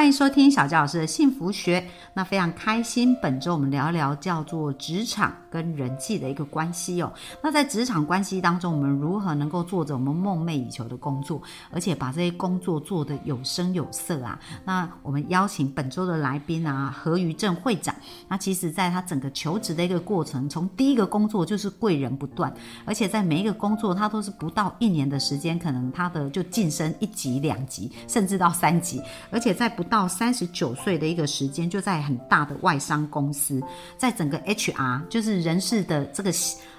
[0.00, 1.86] 欢迎收听小教老师的幸福学。
[2.14, 7.12] 那非常开心，本周我们聊一聊叫做职场跟人际的一个关系哦。
[7.42, 14.40] 那在职场关系当中，我们如何能够做着我们梦寐以求的工作，而且把这些工作做得有声有色啊？
[14.64, 17.94] 那我们邀请本周的来宾啊，何于正会长。
[18.26, 22.50] 那其实在他整个求职的一个过程，从第一个工作就是贵人不断，
[22.86, 33.60] 而且在每一个工作他都是不到一年的时间，可能他的就晋升一级、两级，甚至到三级，而且在不到三十九岁的一个时间，就在很大的外商公司，
[33.98, 36.32] 在整个 HR 就是人事的这个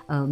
[0.08, 0.28] 呃。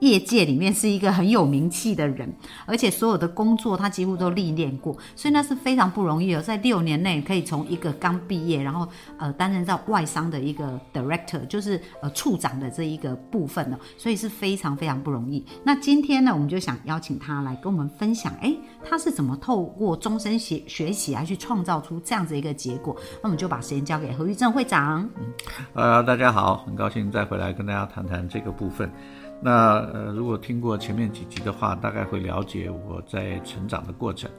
[0.00, 2.30] 业界里面是一个很有名气的人，
[2.66, 15.44] 而且所有的工作他几乎都历练过，所以那是非常不容易的，在六年内可以从一个刚毕业，然后呃担任到外商的一个 director，就是呃处长的这一个部分呢，所以是非常非常不容易。
[15.62, 22.96] 那今天呢，我们就想邀请他来跟我们分享，哎，他是怎么透过终身学学习来去创造出这样子一个结果？
[23.22, 25.08] 那我们就把时间交给何玉正会长。
[25.74, 28.90] 呃，大家好，很高兴再回来跟大家谈谈这个部分。
[29.42, 34.30] 那呃，如果听过前面几集的话，大概会了解我在成长的过程。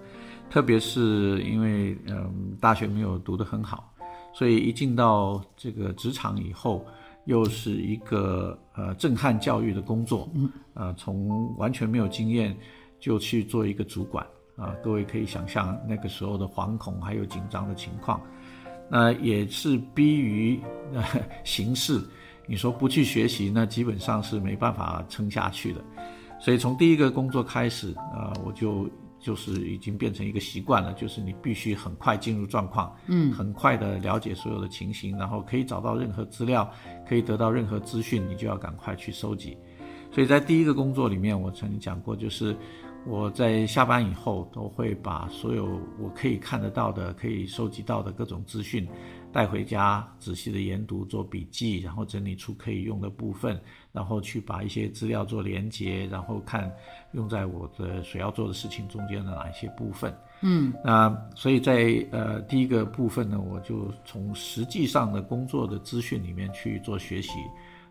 [0.50, 3.92] 特别是因为嗯，大学没有读得很好，
[4.34, 6.86] 所以一进到这个职场以后，
[7.26, 10.30] 又是一个呃震撼教育的工作。
[10.36, 10.50] 嗯。
[10.74, 12.56] 呃，从完全没有经验
[13.00, 18.22] 就去做一个主管啊，各位可以想象那个时候的惶恐还有紧张的情况。
[18.90, 20.60] 那也是逼于
[21.44, 22.00] 形势。
[22.52, 25.82] 你说不去学习，那基本上是没办法撑下去的。
[26.38, 28.90] 所以从第一个工作开始，啊，我就
[29.22, 36.70] 就是已经变成一个习惯了，就是你必须很快进入状况，嗯，很快的了解所有的情形，然后可以找到任何资料，
[37.08, 39.58] 可以得到任何资讯，你就要赶快去收集。
[40.12, 42.54] 所以在第一个工作里面，我曾经讲过，就是
[43.06, 48.86] 我在下班以后都会把所有我可以看得到的、可以收集到的各种资讯。
[49.32, 53.60] 带回家仔细的研读做笔记，然后整理出可以用的部分，
[53.92, 56.72] 然后去把一些资料做连接，然后看
[57.14, 60.14] 用在我的所要做的事情中间的哪一些部分。
[60.42, 67.32] 嗯，那所以在呃第一个部分呢，我就从实际上的工作的资讯里面去做学习，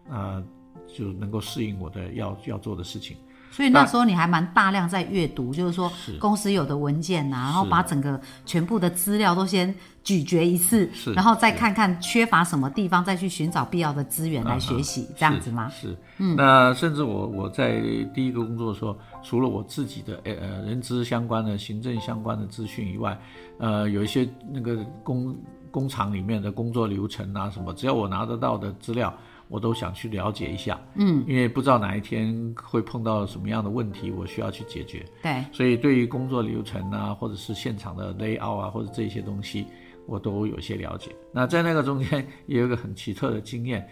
[0.08, 0.42] 啊，
[0.86, 3.16] 就能够适应我的要要做的事情。
[3.50, 9.74] 所以那时候你还蛮大量在阅读，就是说公司有的文件呐，然后把整个全部的资料都先
[10.04, 15.68] 咀嚼一次，然后再看看缺乏什么地方，再去寻找必要的资源来学习，这样子吗？
[15.68, 16.36] 是，嗯。
[16.36, 17.80] 那甚至我我在
[18.14, 23.18] 第一个工作的时候，除了我自己的呃呃人资相关的、行政相关的资讯以外，
[23.58, 25.36] 呃，有一些那个工
[25.70, 29.12] 工厂里面的工作流程啊什么，只要我拿得到的资料。
[29.50, 35.04] 我都想去了解一下，嗯，因为不知道哪一天会碰到什么样的问题，我需要去解决。
[35.20, 39.66] 对，所以对于工作流程啊，或者是现场的 layout 啊，或者这些东西，
[40.06, 41.10] 我都有些了解。
[41.32, 43.84] 那在那个中间也有一个很奇特的经验，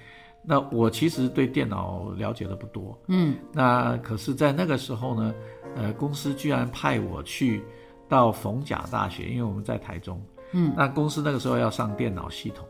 [0.45, 5.35] 那我其实对电脑了解的不多，嗯，那可是在那个时候呢，
[5.75, 7.61] 呃，公司居然派我去
[8.09, 12.65] 到逢甲大学，因为我们在台中，嗯，那公司那个时候要上电脑系统。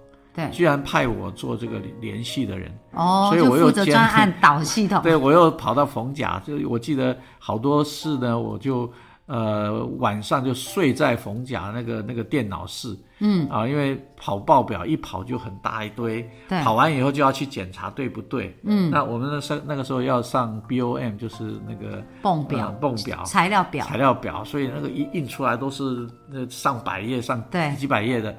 [0.53, 2.71] 居然派我做这个联系的人。
[2.93, 5.01] 哦，所以我又专案 导系统。
[5.03, 8.91] 对我又跑到逢甲，就我记得好多事呢，我就
[9.27, 13.49] 呃晚上就睡在逢甲那个那个电脑室，嗯。
[13.49, 16.29] 啊，因为跑报表一跑就很大一堆，
[16.65, 18.57] 跑完以后就要去检查对不对？
[18.65, 27.43] 嗯，那我们那时那个时候要上 BOM，就是那个泵表、泵表、材料表、材料表，所以那个一印出来都是那上百页、上
[27.77, 28.35] 几百页的。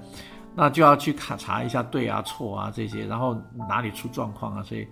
[0.55, 3.35] 那就要去卡查一下对啊错啊这些，然后
[3.69, 4.63] 哪里出状况啊？
[4.63, 4.85] 所以，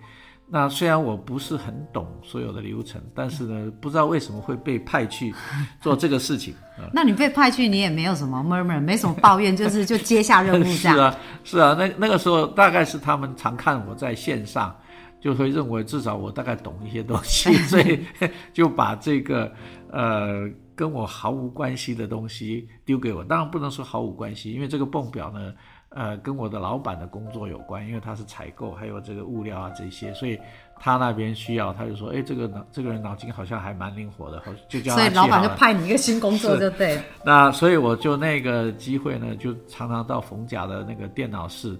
[0.48, 5.34] 那虽然我不是很懂所有的流程，但是呢，不知道为什么会被派去
[5.80, 6.54] 做这个事情。
[6.92, 10.96] 那你被派去，你也没有什么 murmur，没什么抱怨，就是就接下任务这样。
[10.96, 14.74] 是啊，是啊，那那个时候大概是他们常看我在线上，
[15.20, 18.06] 就会认为至少我大概懂一些东西， 所以
[18.52, 19.52] 就把这个
[19.90, 20.48] 呃。
[20.78, 25.52] 跟我毫无关系的东西丢给我，当然不能说毫无关系，因为这个泵表呢，
[25.88, 30.38] 呃，跟我的老板的工作有关，因为他是采购，还有这个物料啊这些，所以
[30.78, 35.00] 他那边需要，他就说，哎，这个脑这个人脑筋好像还蛮灵活的，就叫他。
[35.02, 37.02] 所以老板就派你一个新工作就对。
[37.24, 41.76] 那所以我就那个机会呢，就常常到冯甲的那个电脑室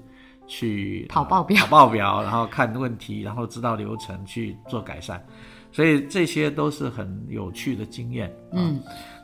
[0.48, 5.24] 去跑报表，跑报表，然后看问题，然后知道流程去做改善。
[5.70, 8.34] 所以这些都是很有趣的经验。
[8.52, 8.80] 嗯，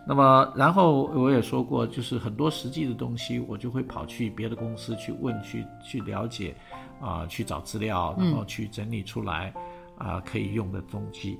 [0.06, 6.54] 那么然后我也说过，就是很多实际的东西，我就会跑去别的公司去问，去去了解，
[7.00, 9.52] 啊，去找资料，然后去整理出来，
[9.98, 11.38] 啊，可以用的东西。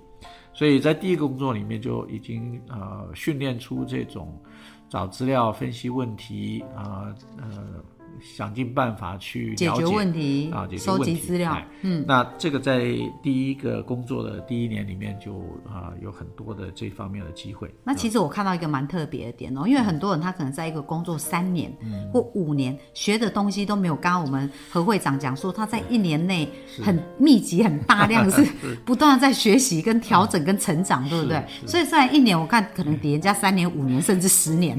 [0.53, 4.41] 所以在第一个工作里面就已经呃训练出这种
[4.89, 7.85] 找资料、分析问题啊呃。
[8.21, 11.57] 想尽办法去解决问题啊，收集资料。
[11.83, 12.85] 嗯，那这个在
[13.23, 17.73] 第一个工作的第一年里面就啊有很多的这方面的机会。
[17.85, 21.73] 那其实我看到一个蛮特别的点哦，因为很多人他可能在一个工作三年
[22.13, 26.49] 或五年，学的东西都没有刚刚我们何会长讲说他在一年内
[26.83, 28.45] 很密集、很大量是
[28.85, 31.45] 不断的在学习、跟调整、跟成长，对不对？
[31.67, 34.79] 所以虽然一年我看可能比人家三年、五年甚至十年。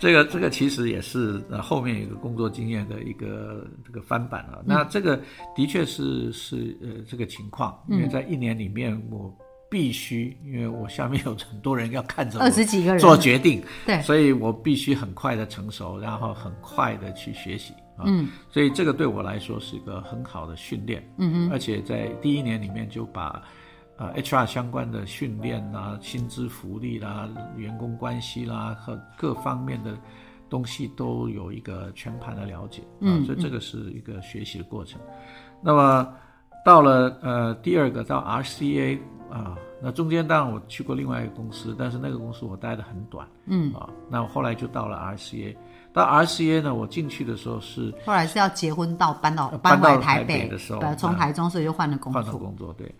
[0.00, 4.62] 这个这个其实也是呃后面一个工作经验的一个这个翻版了。
[4.66, 5.20] 那这个
[5.54, 9.32] 的确是是呃这个情况，因为在一年里面我
[9.70, 18.04] 必须，因为我下面有很多人要看着二十几个人做决定，对，所以我必须很快的成熟，然后很快的去学习啊。
[18.06, 21.06] 嗯，所以这个对我来说是一个很好的训练。
[21.18, 23.42] 嗯嗯，而且在第一年里面就把。
[24.00, 29.94] 呃，HR 相关的训练啦、薪资福利啦、员工关系啦和各方面的
[30.48, 34.98] 东西都有一个全盘的了解，嗯，所以这个是一个学习的过程。
[35.60, 36.08] 那么
[36.64, 38.98] 到了呃第二个到 RCA
[39.30, 45.54] 啊，那中间当然我去过另外一个公司，但是那个公司我待的很短，嗯啊，那我后来就到了 RCA。
[45.92, 52.90] 到 RCA 呢，我进去的时候是后来是要结婚到搬到搬到台北的时候，从台中所以就换了工作，换了工作对。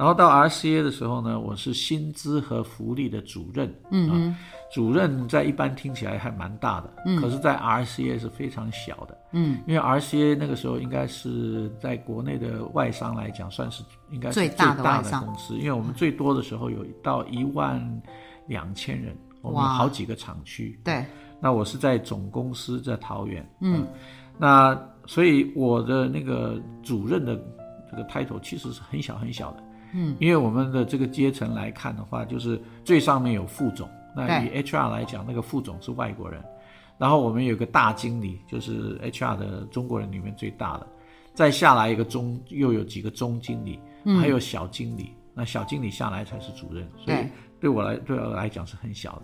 [0.00, 3.70] 然后到 RCA 的时候呢，我是薪资和福利的主任。
[3.90, 4.36] 嗯嗯，
[4.72, 9.18] 主任在一般听起来还蛮大的，嗯，可是，在 RCA 是非常小的。
[9.32, 17.78] 嗯，因为 RCA 那个时候应该是在国内的外商来讲，算是应该是最大的公司，因为我们最多的时候有到一万
[18.46, 20.80] 两千人，我们好几个厂区。
[20.82, 21.04] 对，
[21.40, 23.46] 那我是在总公司在桃园。
[23.60, 23.86] 嗯，
[24.38, 24.74] 那
[25.04, 27.38] 所以我的那个主任的
[27.90, 29.64] 这个 title 其实是很小很小的。
[29.92, 36.42] 嗯，因为我们的这个阶层来看的话，就是最上面有副总，那以 HR 来讲，那个副总是外国人，
[36.98, 40.86] 然后我们有个大经理，就是 HR 的中国人里面最大的，
[41.34, 43.78] 再下来一个中，又有几个中经理，
[44.20, 47.16] 还有小经理，那小经理下来才是主任，所以
[47.60, 47.68] 对。
[47.68, 49.22] 我来对我来讲是很小的，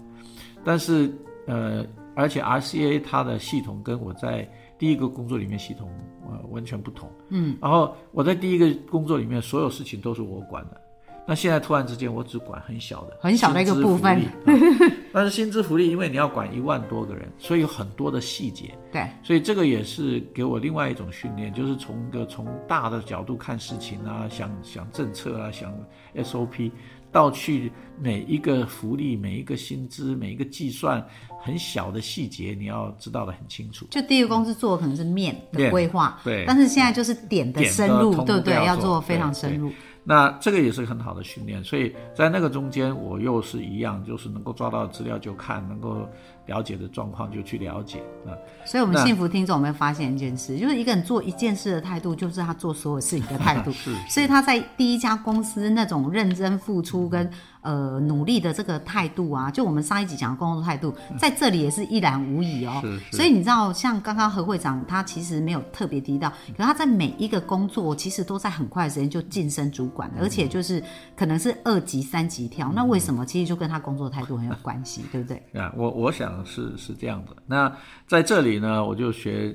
[0.64, 1.12] 但是
[1.46, 1.84] 呃，
[2.14, 4.48] 而且 RCA 它的系统跟我在。
[4.78, 5.90] 第一个工作里面系统
[6.28, 10.81] 呃完全不同，嗯，然后我在第一个工作里面所有事情都是我管的，
[11.26, 14.23] 那现在突然之间我只管很小的很小的一个部分，
[15.12, 25.72] 但是薪资福利因为你要管一万多个人，所以有很多的细节，对，所以这个也是给我另外一种训练，就是从一个从大的角度看事情啊，想想政策啊，想
[26.17, 26.70] SOP。
[27.12, 31.05] 到去每一个福利、每一个薪资、每一个计算，
[31.41, 33.87] 很小的细节，你要知道的很清楚。
[33.91, 38.55] 就第一个公司做的可能是面的规划，对，但是现在就是点的深入，对不对？
[38.67, 39.73] 要做非常深入。
[40.05, 46.08] 那这个也是很好的训练，所以在那个中间，我又是一样，就是能够抓到资料就看，能够。
[46.46, 48.31] 了解的状况就去了解啊，
[48.64, 53.70] 所以我们幸福听众有没有发现一件事，就是一个人做一件事的态度，就是他做所有事情的态度。
[53.75, 57.28] 是，所以他在第一家公司那种认真付出跟
[57.66, 62.81] 呃努力的这个态度啊，就我们上一集讲的工作态度，在这里也是一览无遗哦。
[62.82, 63.17] 是。
[63.17, 70.82] 所以你知道，像刚刚何会长他其实没有特别提到，可他在每一个工作其实都在很快的时间就晋升主管，而且就是
[71.17, 72.72] 可能是二级、三级跳。
[72.72, 73.26] 那为什么？
[73.26, 75.36] 其实就跟他工作态度很有关系，对不对？
[75.60, 76.36] 啊，我我想。
[76.46, 77.76] 是是这样的，那
[78.06, 79.52] 在这里呢，我就学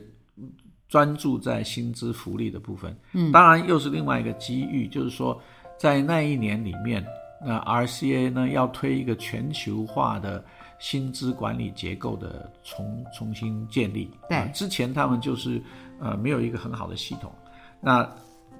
[0.89, 2.93] 专注在薪资福利的部分。
[3.13, 5.39] 嗯，当然又是另外一个机遇，就是说
[5.79, 7.01] 在那一年里面，
[7.43, 10.43] 那 RCA 呢要推一个全球化的
[10.79, 14.09] 薪资管理结构的重重新建立。
[14.29, 15.61] 对，之前他们就是
[15.99, 17.31] 呃没有一个很好的系统。
[17.79, 18.09] 那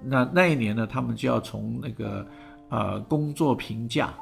[0.03, 2.25] 那那一年呢，他们就要从那个
[2.69, 4.13] 呃工作评价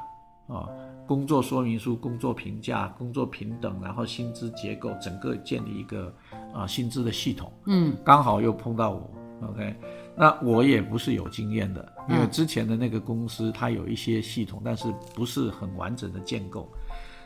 [0.46, 0.68] 啊。
[1.06, 6.14] 工作说明书、工作评价、工作平等，然后薪资结构，整个建立一个
[6.54, 7.52] 啊薪资的系统。
[7.66, 9.10] 嗯，刚好又碰到我
[9.48, 9.74] ，OK，
[10.16, 16.68] 那我也不是有经验的，因为之前的那个公司它有一些系统，但是不是很完整的建构，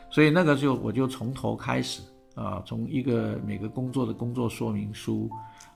[0.09, 2.01] 所以那个就我就从头开始
[2.35, 5.29] 啊，从一个每个工作的工作说明书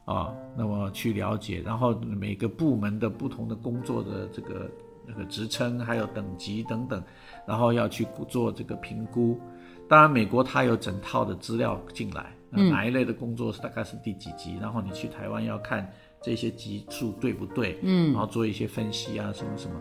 [0.06, 4.70] 啊，那么去了解，然后每个部门的不同的工作的这个。
[5.12, 7.04] 那个职称还有等级等等，
[7.48, 9.40] 然后要去做这个评估。
[9.88, 19.76] 当然，美国它有整套的资料进来，哪一类的工作是大概是第几级，然后你去台湾要看这些级数对不对，嗯，然后做一些分析啊什么什么，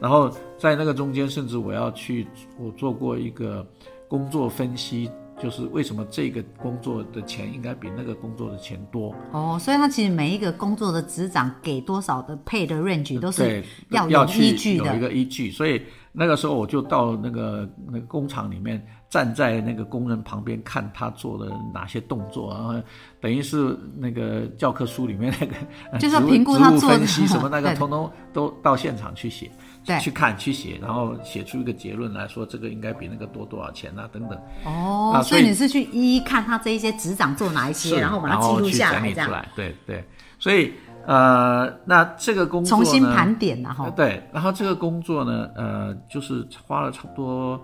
[0.00, 2.26] 然后在那个中间，甚至我要去
[2.58, 3.66] 我做过一个
[4.08, 5.10] 工作分析。
[5.42, 9.12] 就是为什么这个工作的钱应该比那个工作的钱多？
[9.32, 15.50] 哦，所以他其实每一个工作的职掌给多少的配的 range 都是要有依据的，有一个依据。
[15.50, 22.74] 所以那个时候我就到那个那个工厂里面，站在那个工人旁边看他做的哪些动作，然后
[23.20, 25.54] 等于是那个教科书里面那个
[25.98, 29.50] 就是评估他做分析什么那个，通通都到现场去写。
[29.84, 34.08] 对去看去写，然后写出一个结论来说，这个应该比那个多多少钱啊？
[34.12, 34.38] 等等。
[34.64, 39.44] 哦，所以你是去一一看他这一些执掌做哪一些，然后把它记录下来，这样。
[39.56, 40.04] 对对，
[40.38, 40.72] 所以
[41.06, 47.60] 呃，那这个工作重新盘点然后对，然后这个工作呢，呃，就是花了差不多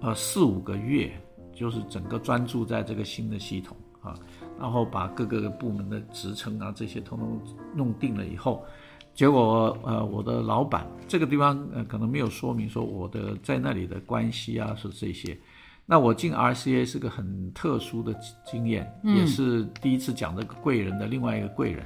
[0.00, 1.12] 呃四五个月，
[1.52, 4.14] 就是整个专注在这个新的系统啊，
[4.58, 7.40] 然后把各个部门的职称啊这些通通
[7.74, 8.64] 弄定了以后。
[9.14, 15.38] 结果，呃，我的老板这个地方，呃，可能没有说明说我的在那里的关系啊，是这些。
[15.86, 18.14] 那我进 RCA 是个很特殊的
[18.44, 21.84] 经验，也是第一次讲这个贵人的另外一个贵人，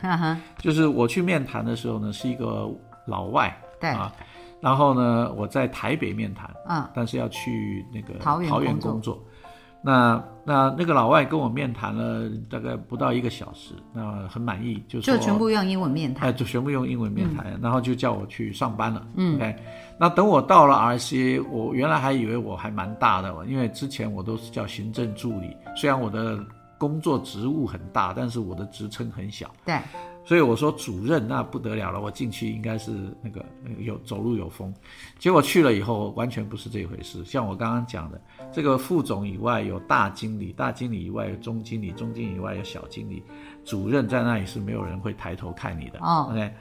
[0.58, 2.68] 就是我去面谈的时候呢，是一个
[3.06, 4.12] 老外，对啊，
[4.60, 9.22] 然后呢，我在台北面谈，嗯，但是要去那个桃园工作。
[9.80, 19.06] 那那那个老外跟我面谈了大概不到一个小时，那很满意，就就全部用英文面谈，哎，就全部用英文面谈，然后就叫我去上班了。
[19.14, 19.56] 嗯，OK，
[19.98, 26.38] 那等我到了 RCA，我原来还以为我还蛮大的，因为之前我都是叫行政助理，虽然我的
[26.76, 29.50] 工作职务很大，但是我的职称很小。
[29.64, 29.78] 对。
[30.28, 32.92] 所以我说主任那不得了了，我进去应该是
[33.22, 33.42] 那个
[33.78, 34.70] 有走路有风，
[35.18, 37.24] 结果去了以后完全不是这回事。
[37.24, 38.20] 像我刚刚讲的，
[38.52, 43.22] 这个副总以外有大经理，大经理以外有中经理，中经理以外有小经理，
[43.64, 45.98] 主任在那里是没有人会抬头看你的。
[46.00, 46.52] 哦，OK，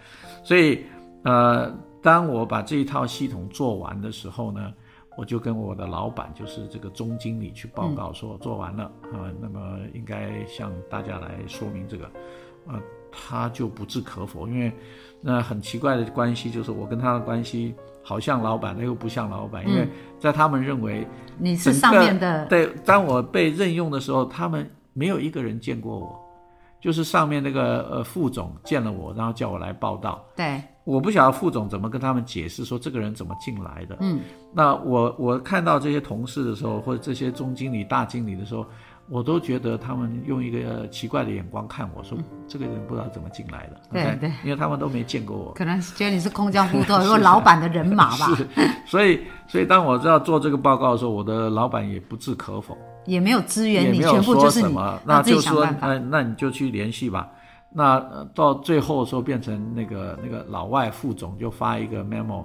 [0.46, 0.86] 所以
[1.24, 1.70] 呃，
[2.02, 4.74] 当我把这一套系统做完的时候呢，
[5.18, 12.10] 我就跟我的老板，就是这个中经理去报告说做完了啊，那么应该向大家来说明这个，
[12.68, 12.82] 呃。
[13.20, 14.72] 他就不置可否，因为
[15.20, 19.88] 那很奇怪的关系，就是我跟他的关系好像老板，又不像老板，因为
[20.20, 21.06] 在他们认为
[21.40, 22.46] 你是上面的。
[22.46, 26.20] 对，当我被任用的时候，他们没有一个人见过我，
[26.80, 30.24] 就是上面那个呃副总见了我，然后叫我来报道。
[30.36, 33.98] 对，我不晓得副总怎么跟他们解释说这个人怎么进来的。
[34.00, 34.20] 嗯，
[34.54, 38.64] 那我我看到这些同事的时候，或者这些中经理、大经理的时候。
[39.10, 43.80] 我都觉得他们用一个奇怪的眼光看我，说这个人不知道怎么进来的。
[43.92, 48.28] 对对，因为他们都没见过我，可能觉得你是空降部队， 或老板的人马吧。
[48.36, 48.48] 是，
[48.86, 57.30] 所以所以当我知道做这个报告的时候，我的老板也不置可否，也没有支援你，全部就是你，那就说，那那你就去联系吧。
[57.70, 58.00] 那
[58.34, 62.44] 到最后的时候，变成那个那个老外副总就发一个 memo。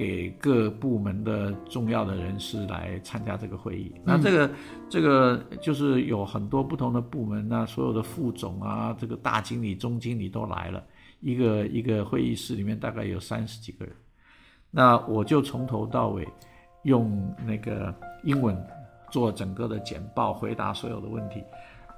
[0.00, 3.92] 给各部门的重要的人士来参加这个会议。
[4.02, 4.50] 那这个
[4.88, 10.82] 这个就是有很多不同的部门，那所有的副总啊，这个大经理、中经理都来了。
[11.20, 13.94] 一个一个会议室里面大概有三十几个人。
[14.70, 16.26] 那我就从头到尾
[16.84, 18.56] 用那个英文
[19.10, 21.44] 做整个的简报，回答所有的问题。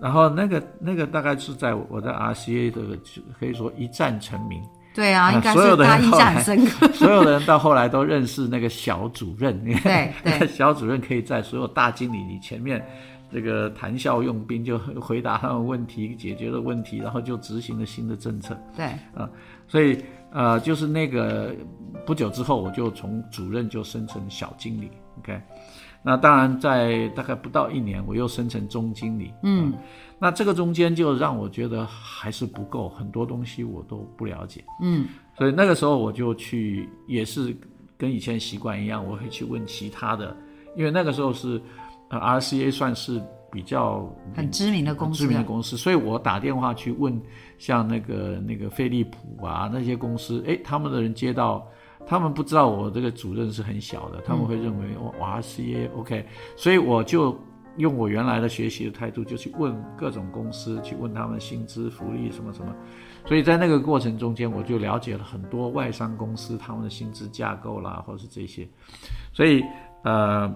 [0.00, 2.99] 然后那个那个大概是在我在 RCA 的
[3.38, 4.61] 可以说一战成名。
[4.94, 6.87] 对啊，应该是他印象很深刻。
[6.94, 9.62] 所有的人到后来都认识那个小主任。
[9.82, 12.84] 对对， 小主任可以在所有大经理你前面，
[13.32, 18.56] 这个谈笑用兵，就回答他们问题，解决了问题，然后就执行了新的政策。
[18.76, 19.28] 对，啊，
[19.66, 19.99] 所以
[20.32, 21.54] 呃，就是那个
[22.04, 24.90] 不久之后，我就从主任就升成小经理。
[25.18, 25.40] OK。
[26.04, 29.32] 那当然，在大概不到一年，我又升成中经理。
[29.44, 29.73] 嗯，
[30.18, 34.64] 那这个中间就让我觉得还是不够，很多东西我都不了解。
[34.80, 35.06] 嗯，
[35.38, 37.56] 所以那个时候我就去，也是
[37.97, 40.37] 跟以前习惯一样，我会去问其他的，
[40.76, 41.62] 因为那个时候是
[42.09, 47.16] 呃，RCA 算是比较很知名的公司，知名的公司，所以我打电话去问，
[47.59, 51.64] 像那个那个飞利浦啊那些公司，哎，他们的人接到。
[52.06, 57.38] 他们不知道我这个主任是很小的，他们会认为我 RCA OK，所以我就
[57.78, 62.75] 用我原来的学习的态度，就去问各种公司，去问他们薪资福利什么什么。
[63.25, 68.68] 所以在那个过程中间，我就了解了很多外商公司他们的薪资架构啦，或者是这些。
[69.32, 69.64] 所以
[70.02, 70.52] 呃，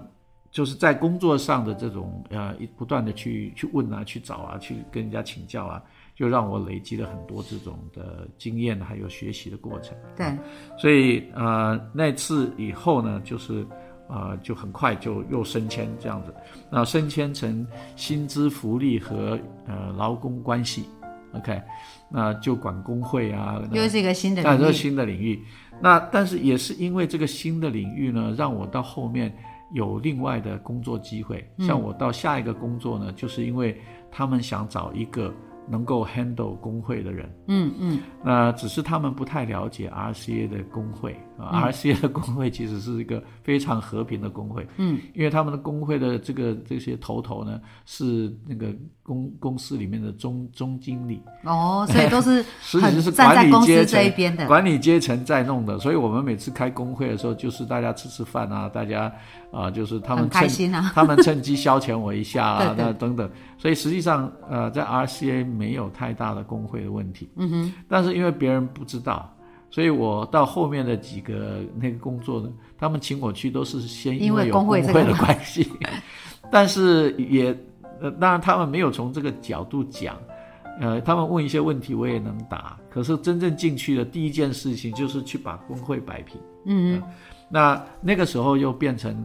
[0.51, 5.81] 就是在工作上的这种呃，不断的去去问啊，去找啊，去跟人家请教啊。
[6.17, 9.95] 就让我累积了很多这种的经验，还有学习的过程。
[10.15, 10.25] 对，
[10.75, 13.63] 所以呃那次以后呢，就是
[14.09, 16.33] 呃就很快就又升迁这样子，
[16.71, 20.85] 那升迁成薪资福利和呃劳工关系
[21.33, 21.61] OK，
[22.09, 25.39] 那就管工会啊，又是一个新的领域，新的领域。
[25.79, 29.31] 那但是也是因为这个新的领域呢，让我到后面
[29.71, 31.47] 有另外的工作机会。
[31.57, 35.31] 嗯像我到下一个工作呢，就是因为他们想找一个
[35.67, 37.29] 能够 handle 工会的人。
[37.47, 44.67] 嗯嗯，那只是他们不太了解 RCA 的工会啊、r c a 的工会其实是一个非常和平的工会。
[44.77, 59.11] 嗯，因为他们的工会的这个这些头头呢，是那个公公司里面的中中经理，哦，所以都是 实际是管理阶层这一边的，管理阶层在弄的，所以我们每次开工会的时候，就是大家吃吃饭啊，大家
[59.51, 60.91] 啊、就是他们很开趁心啊。
[60.93, 63.29] 他们趁机消遣我一下啊， 那等等。
[63.57, 67.29] 所以实际上，呃，在 RCA 没有太大的工会的问题。
[67.37, 69.33] 嗯哼，但是因为别人不知道，
[69.77, 75.71] 所以我到后面的几个那个工作呢，他们请我去都是先因为为有工工会的关系，
[76.51, 77.55] 但是也
[78.01, 80.17] 呃，当然他们没有从这个角度讲。
[80.79, 82.75] 呃，他们问一些问题，我也能答。
[82.89, 86.41] 可是真正进去的第一件事情就是去把工会摆平。
[86.65, 86.99] 嗯
[87.47, 89.23] 那那个时候又变成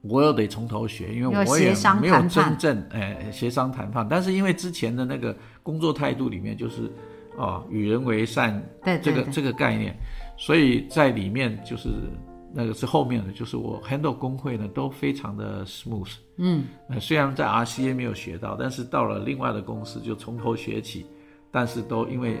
[0.00, 4.06] 我又得从头学，因为我也没有真正哎协商谈判。
[4.08, 6.90] 但是因为之前的那个工作态度里面就是
[7.36, 8.62] 哦与人为善
[9.02, 9.96] 这个这个概念，
[10.36, 11.88] 所以在里面就是
[12.52, 16.12] 那个是后面的，就是我 handle 工会呢都非常的 smooth。
[16.36, 21.06] 嗯，呃，虽然在 RCA 没有学到，但是到了另外的公司就从头学起，
[21.50, 22.38] 但是都因为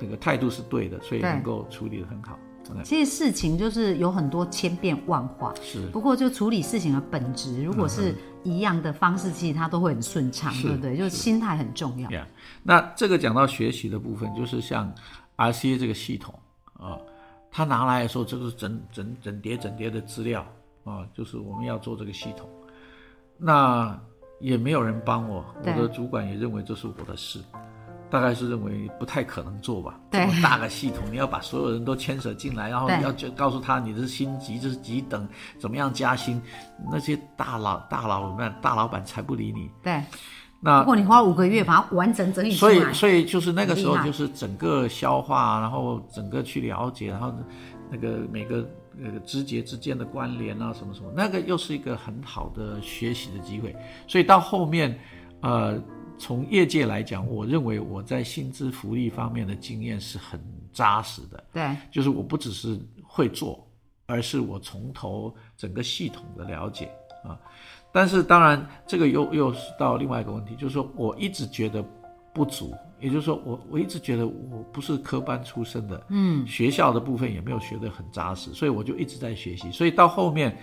[0.00, 2.38] 那个态度是对的，所以能够处理的很好。
[2.74, 5.86] 嗯其实事情就是有很多千变万化，是。
[5.88, 10.96] 不过就处理事情的本质，如果是一样的方式，其实它都会很顺畅，对不对？
[10.96, 12.08] 就是心态很重要。
[12.08, 12.24] Yeah，
[12.62, 14.94] 那这个讲到学习的部分，就是像
[15.36, 16.38] RCA 这个系统
[16.74, 16.98] 啊，
[17.50, 20.46] 它拿来的时候，这个是整整整叠整叠的资料
[20.84, 22.48] 啊，就是我们要做这个系统，
[23.36, 23.98] 那
[24.40, 27.40] 也没有人帮我，我的主管也认为这是我的事。
[28.10, 36.42] 大概是认为不太可能做吧，对这么大个系统，你要把所有人都牵扯进来，然后你要就告诉他你的薪级这是几等，怎么样加薪，
[36.90, 39.70] 那些大佬大佬们大老板才不理你。
[39.82, 40.02] 对，
[40.60, 47.32] 那如果你花五个月把它完整整理出所以，所以就是那个时候就是整个消化，然后整个去了解，然后
[47.90, 48.68] 那个每个
[49.02, 53.74] 呃枝节之间的关联啊，什么什么，那个又是一个很好的学习的机会。
[54.06, 54.98] 所以到后面，
[55.40, 55.80] 呃，
[56.20, 60.38] 从业界来讲，我认为我在薪资福利方面的经验是很
[60.70, 63.66] 扎实的，对，就是我不只是会做，
[64.04, 66.90] 而是我从头整个系统的了解
[67.24, 67.40] 啊。
[67.90, 71.82] 但是当然，这个又又是到另外一个问题，就是说我一直觉得
[72.32, 79.72] 不足，也就是说我我一直觉得我不是科班出身的，嗯，学校的部分也没有学得很扎实，所以我就一直在学习。
[79.72, 80.56] 所以到后面，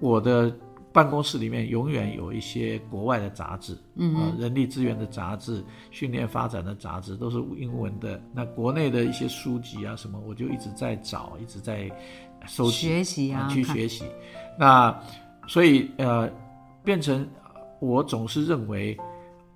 [0.00, 0.54] 我的
[0.92, 8.20] 办公室里面永远有一些国外的杂志，嗯、呃，人力资源的杂志、训练发展的杂志都是英文的。
[8.34, 11.90] 那国内的一些书籍啊什么，我就一直在找，一直在
[12.46, 14.04] 收集学习啊，看去学习。
[14.58, 14.96] 那
[15.46, 16.30] 所以呃，
[16.82, 17.26] 变成
[17.80, 18.96] 我总是认为，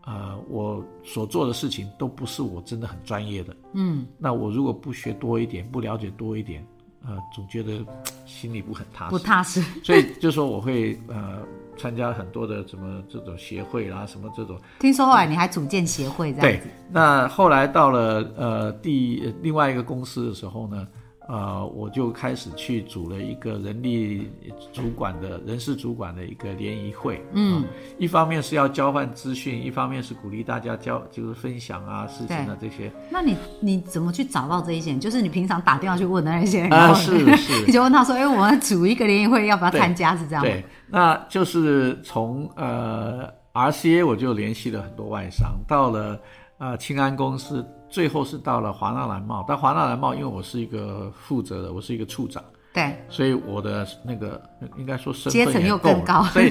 [0.04, 3.56] 呃，我所做的事情都不是我真的很专业的。
[3.72, 6.66] 嗯，那我如果不学多一点，不了解多一点，
[7.06, 7.84] 呃，总觉得
[8.26, 9.10] 心里不很踏实。
[9.10, 11.38] 不踏实， 所以就说我会呃
[11.76, 14.58] 参加很多的什么这种协会啦，什么这种。
[14.80, 16.60] 听说后来你还组建协会这样对，，
[16.90, 20.86] 那后来到了呃第呃另外一个公司的时候呢，
[21.32, 24.30] 呃，我就开始去组了一个人力
[24.70, 27.24] 主管的人事主管的一个联谊会。
[27.32, 27.64] 嗯啊
[27.96, 32.92] 一方面是要交换资讯，一方面是鼓励大家交就是分享啊事情啊这些。
[33.08, 35.00] 那你你怎么去找到这一些人？
[35.00, 40.50] 就是你平常打电话去问的那些人，啊是是 你就问他说：“哎、我们组一个联谊会，要不要参加？”是这样吗？
[40.50, 46.20] 对，那就是从呃 RCA 我就联系了很多外商，到了
[46.58, 49.44] 呃清安公司，最后是到了华纳蓝帽。
[49.46, 54.40] 但华纳蓝帽因为我是一个负责的，我是一个处长，对所以我的那个
[54.78, 56.50] 应该说身阶层又更高所以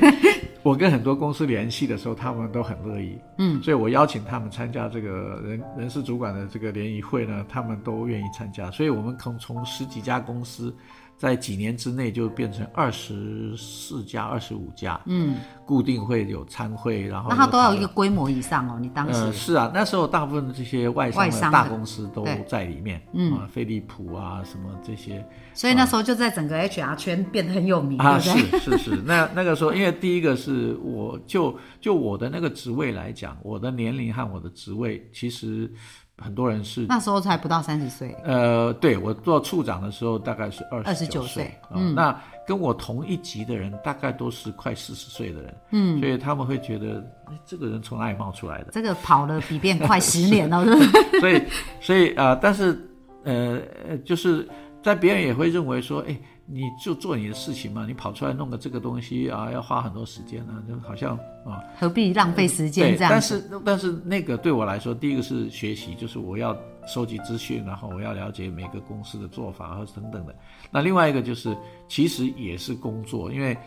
[0.64, 3.18] 我跟很多公司联系的时候，他们都很乐意。
[3.40, 8.70] 嗯，所以我邀请他们参加这个人人事主管的这个联谊会呢，他们都愿意参加。
[8.70, 10.72] 所以我们从从十几家公司，
[11.18, 15.38] 在几年之内就变成二十四家、二十五家，嗯，
[15.72, 18.78] 固定会有参会，然后那他都要一个规模以上哦。
[18.78, 23.32] 你当时、呃，是啊，那时候大部分的这些外商大公司都在里面，嗯。
[23.36, 25.26] 啊，飞利浦啊，什么这些。
[25.54, 28.60] 所以那时候就在整个 HR 圈变得很有名，啊，对？
[28.60, 35.72] 是是是，那那个时候，因为第一个是我就就我的那个职位来讲，我的年龄和我的职位，其实
[36.18, 41.96] 很多人是那时候才不到三十岁，呃，对我做处长的时候大概是二二十九岁啊、嗯。
[41.96, 42.14] 那
[42.52, 48.72] 跟我同一级的人大概都是快四十岁的人，嗯，所以他们会觉得，哎，这个人从哪里冒出来的？
[48.74, 50.92] 这个跑了比别人快十年了，是是？
[51.22, 51.42] 所以，
[51.80, 52.78] 所以啊、呃但是
[53.24, 54.46] 呃呃，就是
[54.84, 63.12] 在别人也会认为说，哎，你就做你的事情嘛，你跑出来弄个这个东西啊，要花很多时间啊，就好像啊，何必浪费时间，这样？
[63.14, 66.54] 但是但是那个对我来说，第一个是学习，就是我要
[66.88, 70.36] 收集资讯，然后我要了解每个公司的做法和等等的。
[70.72, 71.56] 那另外一个就是，
[71.88, 73.58] 其实也是工作，因为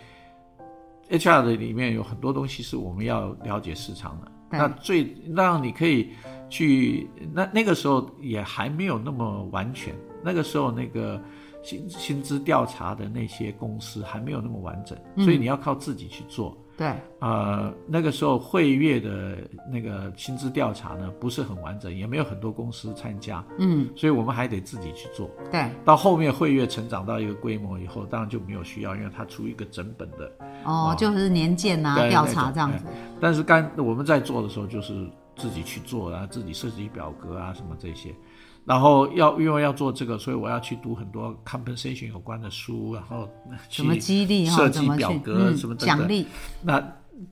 [1.11, 4.31] HR 的里面有很多东西是我们要了解市场的。
[4.51, 6.11] 那最让你可以
[6.49, 11.21] 去，那那个时候也还没有那么完全，那个时候那个
[11.63, 16.57] 薪薪资调查的那些公司还没有那么完整，所以你要靠自己去做。
[16.77, 19.39] 对，呃，那个时候汇悦的
[19.71, 25.31] 那个薪资调查呢不是很完整，也没有很多公司参加，嗯，所以我们还得自己去做。
[25.53, 30.33] 对，到后面汇悦成长到一个规模以后，当然就没有需要，因为它出一个整本的。
[30.65, 32.85] 哦，就是年鉴啊，对调查这样子。
[33.21, 38.15] 但是刚我们在做的时候，就是自己去做，然后自己设计表格啊什么这些，
[38.65, 43.29] 然后要因为要做这个，所以我要去读很多 compensation 有关的书，然后
[43.69, 44.57] 什么激励哈？
[44.57, 46.27] 设计表格嗯什么等等奖励？
[46.63, 46.83] 那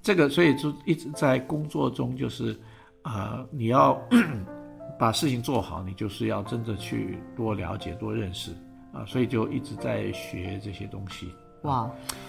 [0.03, 2.53] 这个，所以就一直在工作中，就是
[3.03, 4.01] 啊、呃你要
[4.99, 8.53] 把事情做好，你就是要真的去多了解、多认识
[8.92, 11.33] 啊、所以就一直在学这些东西。
[11.62, 11.88] 哇，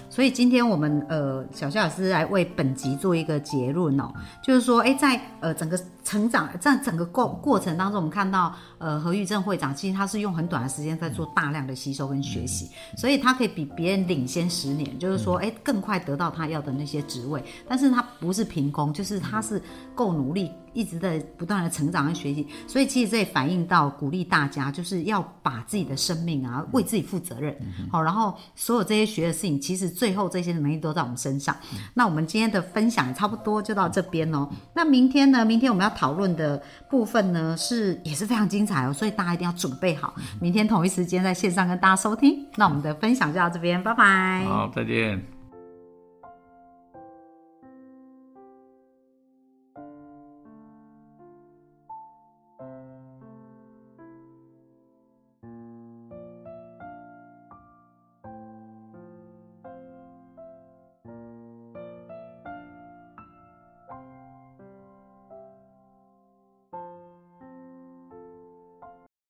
[0.09, 4.11] 所以今天我们呃小夏老师来为本集做一个结论哦，
[4.43, 19.59] 就是说，哎，在呃整个成长在整个过过程当中，我们看到呃何玉正会长其实他是用很短的时间在做大量的吸收跟学习，所以他可以比别人领先十年，就是说，哎，更快得到他要的那些职位，但是他不是凭空，就是他是
[19.95, 20.51] 够努力。
[20.73, 27.55] 一直在不断的成长和学习，所以其实这也反映到鼓励大家，就是要把自己的生命啊为自己负责任，
[27.91, 31.55] 好、然后所有这些学的事情，其实最后这些能力都在我们身上。
[31.93, 34.49] 那我们今天的分享也差不多就到这边哦。
[34.73, 35.45] 那明天呢？
[35.45, 42.45] 明天我们要讨论的部分呢是也是非常精彩哦，所以大家一定要准备好，明天同一时间在线上跟大家收听。
[42.55, 44.45] 那我们的分享就到这边，拜拜。
[44.45, 45.32] 好，再见。